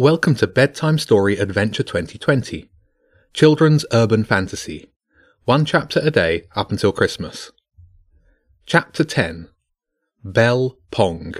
[0.00, 2.70] Welcome to Bedtime Story Adventure 2020,
[3.34, 4.92] Children's Urban Fantasy.
[5.44, 7.50] One chapter a day up until Christmas.
[8.64, 9.48] Chapter 10
[10.22, 11.34] Bell Pong.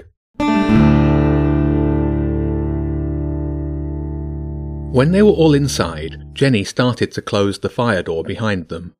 [4.91, 8.93] When they were all inside, Jenny started to close the fire door behind them.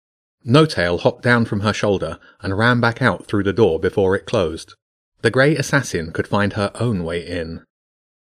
[0.46, 4.16] No Tail hopped down from her shoulder and ran back out through the door before
[4.16, 4.76] it closed.
[5.22, 7.66] The grey assassin could find her own way in.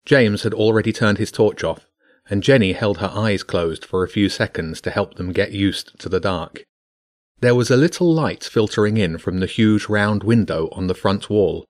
[0.08, 1.86] James had already turned his torch off,
[2.30, 5.98] and Jenny held her eyes closed for a few seconds to help them get used
[6.00, 6.64] to the dark.
[7.40, 11.28] There was a little light filtering in from the huge round window on the front
[11.28, 11.66] wall,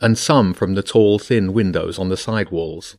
[0.00, 2.96] and some from the tall thin windows on the side walls.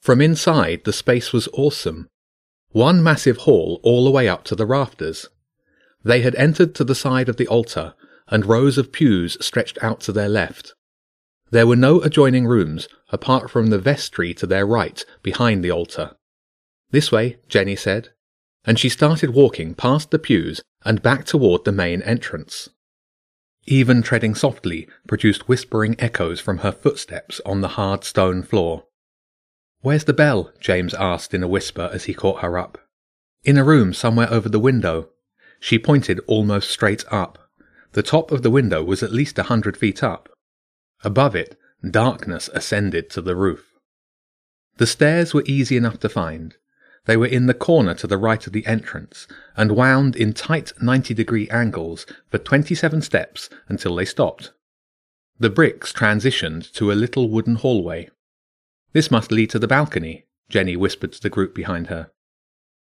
[0.00, 2.06] From inside, the space was awesome.
[2.68, 5.28] One massive hall all the way up to the rafters.
[6.04, 7.94] They had entered to the side of the altar,
[8.28, 10.74] and rows of pews stretched out to their left.
[11.50, 16.16] There were no adjoining rooms, apart from the vestry to their right, behind the altar.
[16.90, 18.10] This way, Jenny said,
[18.64, 22.68] and she started walking past the pews and back toward the main entrance.
[23.66, 28.84] Even treading softly produced whispering echoes from her footsteps on the hard stone floor.
[29.82, 30.52] Where's the bell?
[30.60, 32.78] James asked in a whisper as he caught her up.
[33.44, 35.08] In a room somewhere over the window.
[35.58, 37.50] She pointed almost straight up.
[37.92, 40.28] The top of the window was at least a hundred feet up.
[41.02, 43.74] Above it, darkness ascended to the roof.
[44.76, 46.56] The stairs were easy enough to find.
[47.06, 50.72] They were in the corner to the right of the entrance, and wound in tight
[50.80, 54.52] 90 degree angles for 27 steps until they stopped.
[55.38, 58.10] The bricks transitioned to a little wooden hallway.
[58.92, 62.10] This must lead to the balcony, Jenny whispered to the group behind her.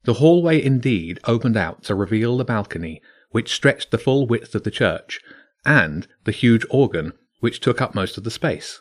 [0.05, 4.63] The hallway indeed opened out to reveal the balcony, which stretched the full width of
[4.63, 5.21] the church,
[5.65, 8.81] and the huge organ which took up most of the space.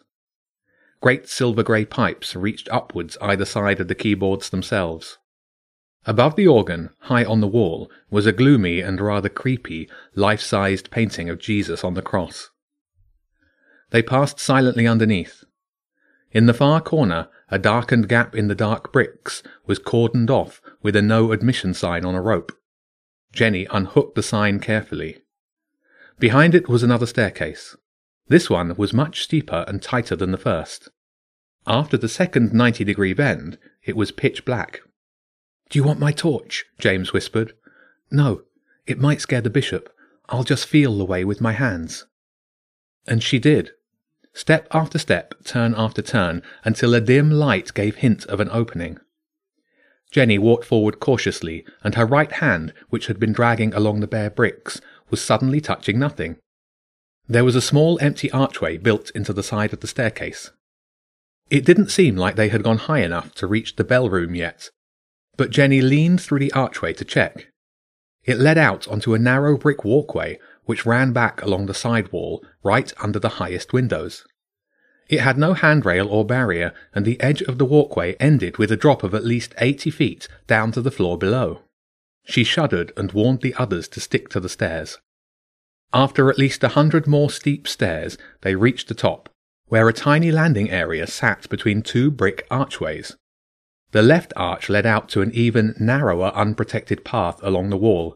[1.02, 5.18] Great silver grey pipes reached upwards either side of the keyboards themselves.
[6.06, 11.30] Above the organ, high on the wall, was a gloomy and rather creepy, life-sized painting
[11.30, 12.50] of Jesus on the cross.
[13.92, 15.44] They passed silently underneath.
[16.32, 20.96] In the far corner, a darkened gap in the dark bricks was cordoned off with
[20.96, 22.52] a no admission sign on a rope.
[23.32, 25.20] Jenny unhooked the sign carefully.
[26.20, 27.76] Behind it was another staircase.
[28.28, 30.90] This one was much steeper and tighter than the first.
[31.68, 34.82] After the second 90 degree bend, it was pitch black.
[35.70, 36.66] Do you want my torch?
[36.80, 37.54] James whispered.
[38.12, 38.44] No,
[38.86, 39.90] it might scare the bishop.
[40.30, 42.06] I'll just feel the way with my hands.
[43.08, 43.72] And she did.
[44.34, 48.98] Step after step, turn after turn, until a dim light gave hint of an opening.
[50.12, 54.30] Jenny walked forward cautiously, and her right hand, which had been dragging along the bare
[54.30, 54.80] bricks,
[55.10, 56.38] was suddenly touching nothing.
[57.28, 60.52] There was a small empty archway built into the side of the staircase.
[61.50, 64.70] It didn't seem like they had gone high enough to reach the bell room yet,
[65.38, 67.48] but Jenny leaned through the archway to check.
[68.24, 72.46] It led out onto a narrow brick walkway which ran back along the side wall
[72.64, 74.26] right under the highest windows.
[75.10, 78.78] It had no handrail or barrier, and the edge of the walkway ended with a
[78.78, 81.62] drop of at least eighty feet down to the floor below.
[82.24, 85.00] She shuddered and warned the others to stick to the stairs.
[85.94, 89.30] After at least a hundred more steep stairs, they reached the top,
[89.68, 93.16] where a tiny landing area sat between two brick archways.
[93.92, 98.16] The left arch led out to an even narrower unprotected path along the wall,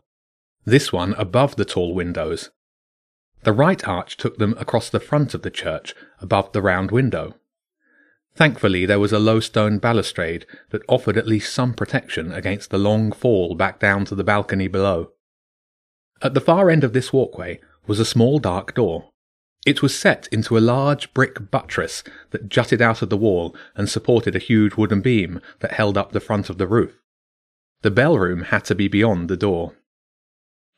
[0.66, 2.50] this one above the tall windows.
[3.44, 7.36] The right arch took them across the front of the church, above the round window.
[8.36, 12.78] Thankfully, there was a low stone balustrade that offered at least some protection against the
[12.80, 15.12] long fall back down to the balcony below.
[16.22, 19.10] At the far end of this walkway was a small dark door.
[19.66, 23.90] It was set into a large brick buttress that jutted out of the wall and
[23.90, 26.96] supported a huge wooden beam that held up the front of the roof.
[27.82, 29.76] The bell room had to be beyond the door.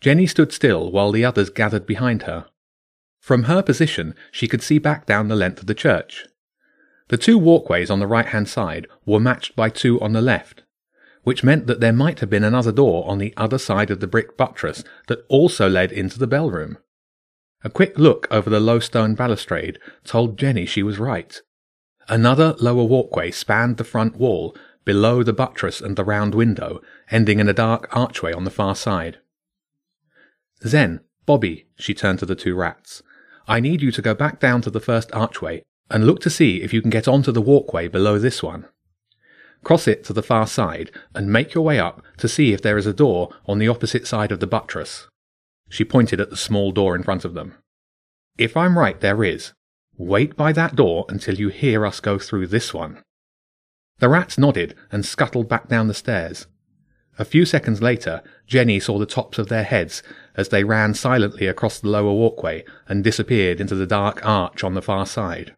[0.01, 2.47] Jenny stood still while the others gathered behind her.
[3.19, 6.25] From her position, she could see back down the length of the church.
[7.09, 10.63] The two walkways on the right hand side were matched by two on the left,
[11.23, 14.07] which meant that there might have been another door on the other side of the
[14.07, 16.77] brick buttress that also led into the bell room.
[17.63, 21.41] A quick look over the low stone balustrade told Jenny she was right.
[22.07, 24.55] Another lower walkway spanned the front wall
[24.85, 26.81] below the buttress and the round window,
[27.11, 29.19] ending in a dark archway on the far side.
[30.66, 33.03] Zen, Bobby, she turned to the two rats,
[33.49, 36.61] I need you to go back down to the first archway and look to see
[36.61, 38.67] if you can get onto the walkway below this one.
[39.64, 42.78] Cross it to the far side and make your way up to see if there
[42.78, 45.08] is a door on the opposite side of the buttress.
[45.70, 47.56] She pointed at the small door in front of them.
[48.38, 49.53] If I'm right, there is.
[49.97, 53.03] Wait by that door until you hear us go through this one.
[54.00, 56.47] The rats nodded and scuttled back down the stairs.
[57.20, 60.02] A few seconds later, Jenny saw the tops of their heads
[60.38, 64.73] as they ran silently across the lower walkway and disappeared into the dark arch on
[64.73, 65.53] the far side.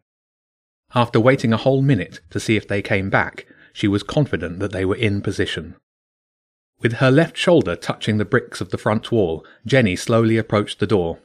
[0.92, 4.72] After waiting a whole minute to see if they came back, she was confident that
[4.72, 5.76] they were in position.
[6.80, 10.86] With her left shoulder touching the bricks of the front wall, Jenny slowly approached the
[10.86, 11.20] door.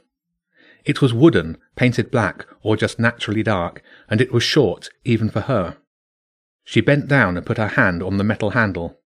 [0.84, 5.42] It was wooden, painted black, or just naturally dark, and it was short, even for
[5.42, 5.76] her.
[6.64, 9.00] She bent down and put her hand on the metal handle.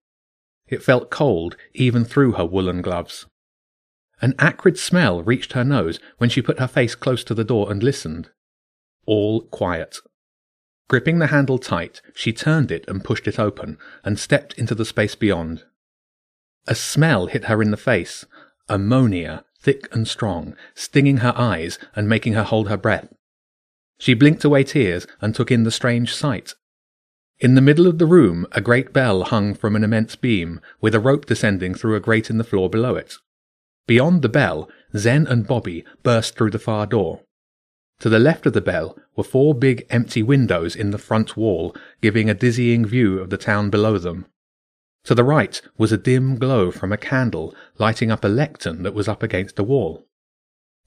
[0.69, 3.27] It felt cold, even through her woolen gloves.
[4.21, 7.71] An acrid smell reached her nose when she put her face close to the door
[7.71, 8.31] and listened.
[9.07, 9.99] All quiet.
[10.93, 14.85] Gripping the handle tight, she turned it and pushed it open, and stepped into the
[14.85, 15.65] space beyond.
[16.67, 18.27] A smell hit her in the face
[18.69, 23.09] ammonia, thick and strong, stinging her eyes and making her hold her breath.
[23.97, 26.57] She blinked away tears and took in the strange sight.
[27.39, 30.95] In the middle of the room, a great bell hung from an immense beam, with
[30.95, 33.15] a rope descending through a grate in the floor below it.
[33.87, 37.23] Beyond the bell, Zen and Bobby burst through the far door.
[38.03, 41.73] To the left of the bell were four big empty windows in the front wall,
[42.01, 44.27] giving a dizzying view of the town below them.
[45.05, 48.93] To the right was a dim glow from a candle lighting up a lectern that
[48.93, 50.05] was up against the wall.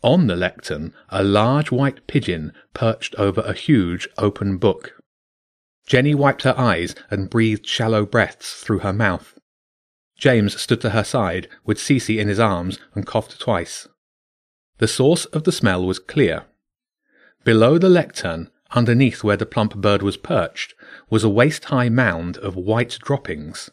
[0.04, 5.02] On the lectern, a large white pigeon perched over a huge open book.
[5.88, 9.40] Jenny wiped her eyes and breathed shallow breaths through her mouth.
[10.18, 13.88] James stood to her side with Cece in his arms and coughed twice.
[14.80, 16.48] The source of the smell was clear.
[17.46, 20.74] Below the lectern, underneath where the plump bird was perched,
[21.12, 23.70] was a waist-high mound of white droppings.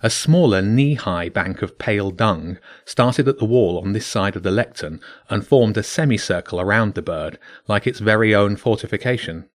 [0.00, 2.56] A smaller knee-high bank of pale dung
[2.86, 4.98] started at the wall on this side of the lectern
[5.28, 7.38] and formed a semicircle around the bird,
[7.68, 9.50] like its very own fortification.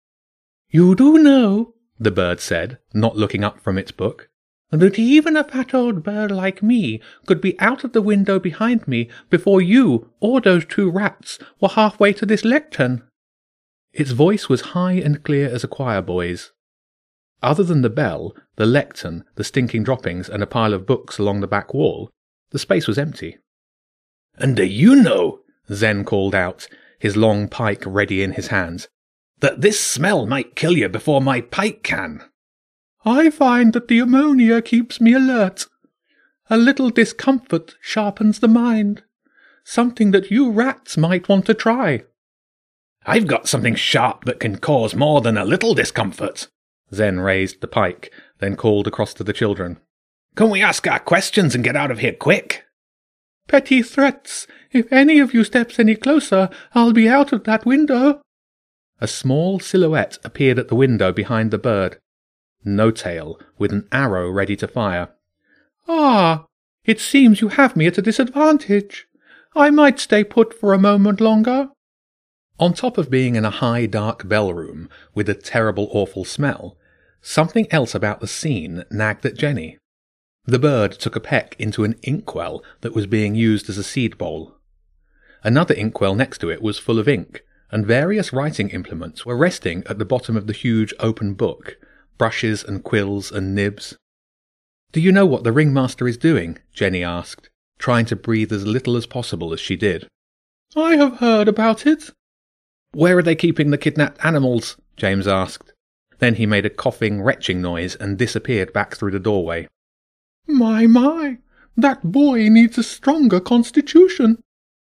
[0.70, 4.30] You do know, the bird said, not looking up from its book,
[4.70, 8.88] that even a fat old bird like me could be out of the window behind
[8.88, 13.02] me before you or those two rats were halfway to this lectern.
[13.92, 16.52] Its voice was high and clear as a choir boy's.
[17.42, 21.40] Other than the bell, the lectern, the stinking droppings, and a pile of books along
[21.40, 22.10] the back wall,
[22.50, 23.38] the space was empty.
[24.36, 25.40] And do you know,
[25.72, 28.88] Zen called out, his long pike ready in his hands,
[29.40, 32.22] that this smell might kill you before my pike can?
[33.04, 35.66] I find that the ammonia keeps me alert.
[36.50, 39.02] A little discomfort sharpens the mind.
[39.64, 42.02] Something that you rats might want to try.
[43.06, 46.48] I've got something sharp that can cause more than a little discomfort.
[46.92, 49.78] Zen raised the pike, then called across to the children.
[50.36, 52.64] Can we ask our questions and get out of here quick?
[53.48, 54.46] Petty threats.
[54.70, 58.20] If any of you steps any closer, I'll be out of that window.
[59.00, 61.98] A small silhouette appeared at the window behind the bird.
[62.64, 65.08] No tail, with an arrow ready to fire.
[65.88, 66.44] Ah,
[66.84, 69.06] it seems you have me at a disadvantage.
[69.56, 71.70] I might stay put for a moment longer.
[72.60, 76.76] On top of being in a high, dark bell room with a terrible, awful smell,
[77.22, 79.78] something else about the scene nagged at Jenny.
[80.44, 84.18] The bird took a peck into an inkwell that was being used as a seed
[84.18, 84.56] bowl.
[85.42, 89.82] Another inkwell next to it was full of ink, and various writing implements were resting
[89.88, 91.78] at the bottom of the huge open book
[92.18, 93.96] brushes and quills and nibs.
[94.92, 96.58] Do you know what the ringmaster is doing?
[96.74, 100.06] Jenny asked, trying to breathe as little as possible as she did.
[100.76, 102.10] I have heard about it,
[102.92, 104.76] where are they keeping the kidnapped animals?
[104.96, 105.72] James asked.
[106.18, 109.68] Then he made a coughing, retching noise and disappeared back through the doorway.
[110.46, 111.38] My, my,
[111.76, 114.38] that boy needs a stronger constitution.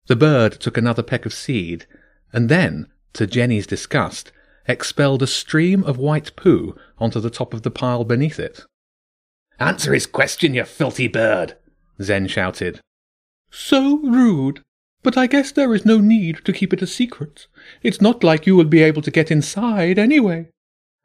[0.07, 1.87] The bird took another peck of seed,
[2.33, 4.33] and then, to Jenny's disgust,
[4.67, 8.65] expelled a stream of white poo onto the top of the pile beneath it.
[9.59, 11.57] Answer his question, you filthy bird!
[12.01, 12.81] Zen shouted.
[13.51, 14.63] So rude,
[15.03, 17.47] but I guess there is no need to keep it a secret.
[17.83, 20.49] It's not like you will be able to get inside anyway.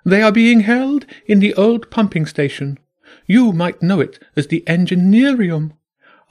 [0.05, 2.77] They are being held in the old pumping station.
[3.25, 5.71] You might know it as the Engineerium.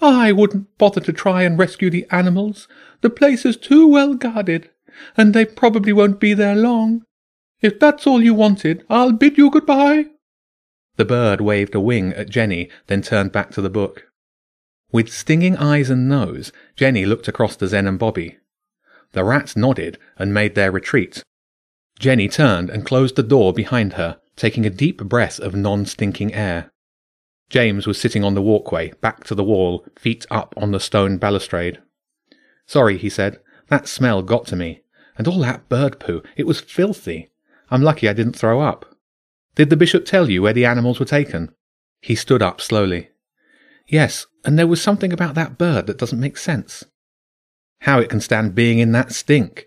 [0.00, 2.68] I wouldn't bother to try and rescue the animals.
[3.00, 4.71] The place is too well guarded,
[5.16, 7.04] and they probably won't be there long.
[7.61, 10.06] If that's all you wanted, I'll bid you goodbye.
[10.97, 14.04] The bird waved a wing at Jenny, then turned back to the book.
[14.94, 18.38] With stinging eyes and nose, Jenny looked across to Zen and Bobby.
[19.10, 21.24] The rats nodded and made their retreat.
[21.98, 26.70] Jenny turned and closed the door behind her, taking a deep breath of non-stinking air.
[27.50, 31.16] James was sitting on the walkway, back to the wall, feet up on the stone
[31.16, 31.80] balustrade.
[32.64, 33.40] Sorry, he said.
[33.70, 34.84] That smell got to me.
[35.18, 37.30] And all that bird poo, it was filthy.
[37.68, 38.94] I'm lucky I didn't throw up.
[39.56, 41.52] Did the bishop tell you where the animals were taken?
[42.00, 43.10] He stood up slowly.
[43.86, 46.84] Yes, and there was something about that bird that doesn't make sense.
[47.80, 49.66] How it can stand being in that stink.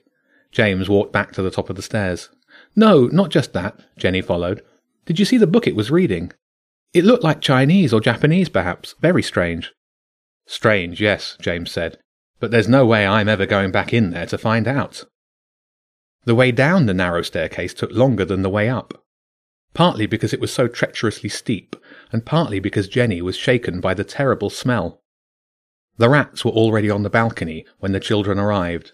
[0.51, 2.29] James walked back to the top of the stairs.
[2.75, 4.63] No, not just that, Jenny followed.
[5.05, 6.31] Did you see the book it was reading?
[6.93, 8.95] It looked like Chinese or Japanese, perhaps.
[9.00, 9.74] Very strange.
[10.47, 12.00] Strange, yes, James said.
[12.39, 15.03] But there's no way I'm ever going back in there to find out.
[16.25, 19.03] The way down the narrow staircase took longer than the way up.
[19.74, 21.75] Partly because it was so treacherously steep,
[22.11, 25.01] and partly because Jenny was shaken by the terrible smell.
[25.97, 28.93] The rats were already on the balcony when the children arrived.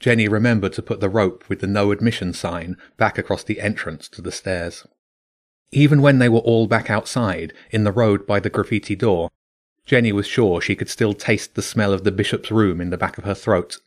[0.00, 4.08] Jenny remembered to put the rope with the no admission sign back across the entrance
[4.08, 4.86] to the stairs.
[5.72, 9.30] Even when they were all back outside, in the road by the graffiti door,
[9.86, 12.98] Jenny was sure she could still taste the smell of the bishop's room in the
[12.98, 13.78] back of her throat.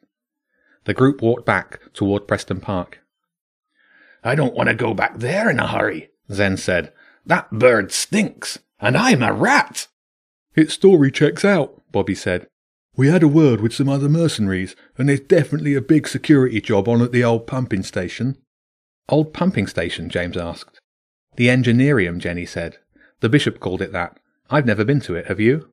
[0.85, 2.99] The group walked back toward Preston Park.
[4.23, 6.93] I don't want to go back there in a hurry, Zen said.
[7.25, 9.87] That bird stinks, and I'm a rat.
[10.55, 12.47] Its story checks out, Bobby said.
[12.95, 16.87] We had a word with some other mercenaries, and there's definitely a big security job
[16.87, 18.37] on at the old pumping station.
[19.09, 20.09] Old pumping station?
[20.09, 20.79] James asked.
[21.35, 22.77] The Engineerium, Jenny said.
[23.21, 24.19] The bishop called it that.
[24.49, 25.69] I've never been to it, have you?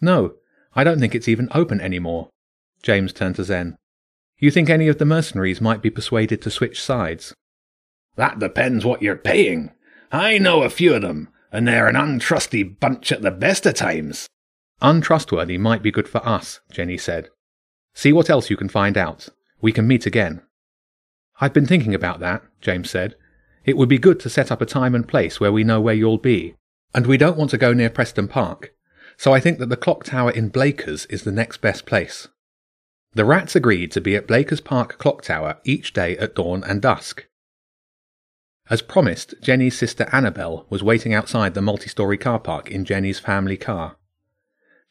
[0.00, 0.34] No,
[0.74, 2.30] I don't think it's even open anymore.
[2.82, 3.76] James turned to Zen.
[4.38, 7.34] You think any of the mercenaries might be persuaded to switch sides?
[8.16, 9.70] That depends what you're paying.
[10.12, 13.74] I know a few of them, and they're an untrusty bunch at the best of
[13.74, 14.28] times.
[14.82, 17.28] Untrustworthy might be good for us, Jenny said.
[17.94, 19.28] See what else you can find out.
[19.60, 20.42] We can meet again.
[21.40, 23.14] I've been thinking about that, James said.
[23.64, 25.94] It would be good to set up a time and place where we know where
[25.94, 26.54] you'll be.
[26.94, 28.72] And we don't want to go near Preston Park,
[29.16, 32.26] so I think that the clock tower in Blakers is the next best place.
[33.12, 36.80] The rats agreed to be at Blakers Park Clock Tower each day at dawn and
[36.80, 37.26] dusk.
[38.70, 43.56] As promised, Jenny's sister Annabel was waiting outside the multi-story car park in Jenny's family
[43.56, 43.96] car.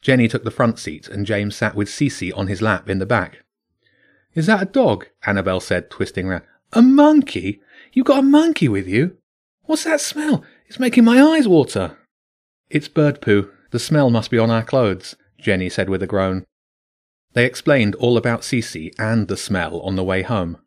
[0.02, 3.06] Jenny took the front seat and James sat with Cece on his lap in the
[3.06, 3.42] back.
[4.34, 5.06] Is that a dog?
[5.24, 6.44] Annabel said, twisting round.
[6.74, 7.62] A monkey?
[7.94, 9.16] You got a monkey with you?
[9.62, 10.44] What's that smell?
[10.66, 11.96] It's making my eyes water.
[12.68, 13.50] It's bird poo.
[13.70, 16.44] The smell must be on our clothes, Jenny said with a groan.
[17.32, 20.58] They explained all about Cece and the smell on the way home.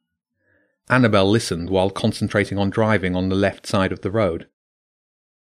[0.90, 4.48] Annabel listened while concentrating on driving on the left side of the road.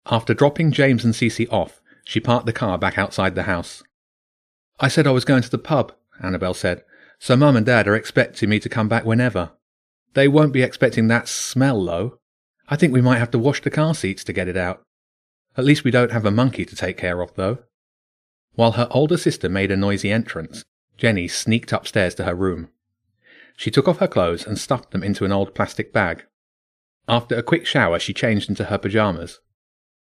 [0.07, 3.83] After dropping James and Cece off, she parked the car back outside the house.
[4.81, 5.93] I said I was going to the pub,
[6.23, 6.83] Annabel said,
[7.19, 9.51] so Mum and Dad are expecting me to come back whenever.
[10.15, 12.19] They won't be expecting that smell, though.
[12.69, 14.83] I think we might have to wash the car seats to get it out.
[15.57, 17.59] At least we don't have a monkey to take care of, though.
[18.55, 20.65] While her older sister made a noisy entrance,
[20.97, 22.71] Jenny sneaked upstairs to her room.
[23.59, 26.25] She took off her clothes and stuffed them into an old plastic bag.
[27.09, 29.41] After a quick shower, she changed into her pyjamas.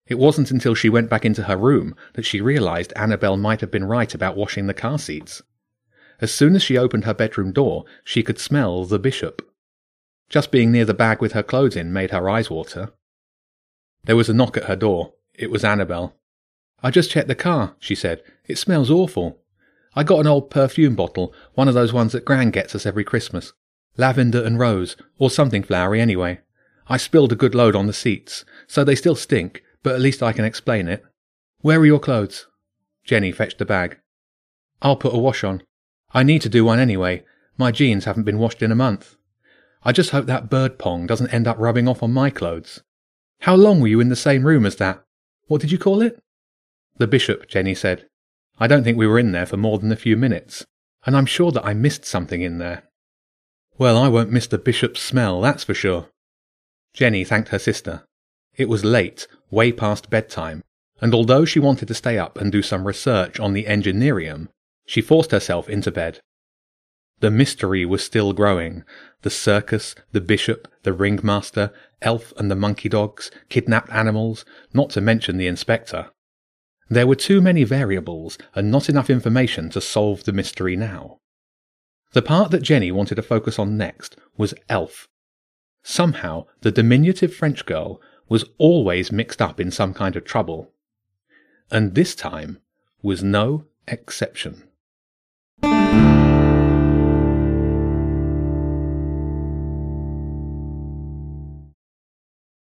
[0.06, 3.70] It wasn't until she went back into her room that she realized Annabel might have
[3.72, 5.42] been right about washing the car seats.
[6.20, 9.42] As soon as she opened her bedroom door, she could smell the bishop.
[10.28, 12.92] Just being near the bag with her clothes in made her eyes water.
[14.04, 15.14] There was a knock at her door.
[15.34, 16.14] It was Annabel.
[16.84, 18.22] I just checked the car, she said.
[18.46, 19.39] It smells awful.
[19.94, 23.04] I got an old perfume bottle, one of those ones that Gran gets us every
[23.04, 23.52] Christmas.
[23.96, 26.40] Lavender and rose, or something flowery anyway.
[26.88, 30.22] I spilled a good load on the seats, so they still stink, but at least
[30.22, 31.02] I can explain it.
[31.60, 32.46] Where are your clothes?
[33.04, 33.98] Jenny fetched the bag.
[34.82, 35.62] I'll put a wash on.
[36.12, 37.24] I need to do one anyway.
[37.56, 39.16] My jeans haven't been washed in a month.
[39.82, 42.82] I just hope that bird pong doesn't end up rubbing off on my clothes.
[43.40, 45.02] How long were you in the same room as that?
[45.46, 46.22] What did you call it?
[46.98, 48.06] The bishop, Jenny said.
[48.60, 50.66] I don't think we were in there for more than a few minutes,
[51.06, 52.82] and I'm sure that I missed something in there.
[53.78, 56.08] Well, I won't miss the bishop's smell, that's for sure.
[56.92, 58.04] Jenny thanked her sister.
[58.54, 60.62] It was late, way past bedtime,
[61.00, 64.48] and although she wanted to stay up and do some research on the Engineerium,
[64.84, 66.20] she forced herself into bed.
[67.20, 68.84] The mystery was still growing.
[69.22, 75.00] The circus, the bishop, the ringmaster, elf and the monkey dogs, kidnapped animals, not to
[75.00, 76.10] mention the inspector.
[76.90, 81.18] There were too many variables and not enough information to solve the mystery now.
[82.12, 85.08] The part that Jenny wanted to focus on next was Elf.
[85.84, 90.72] Somehow, the diminutive French girl was always mixed up in some kind of trouble.
[91.70, 92.58] And this time
[93.02, 94.64] was no exception.